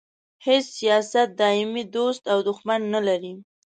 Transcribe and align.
هیڅ 0.45 0.65
سیاست 0.79 1.27
دایمي 1.41 1.83
دوست 1.95 2.23
او 2.33 2.37
دوښمن 2.47 2.81
نه 2.93 3.01
لري. 3.07 3.33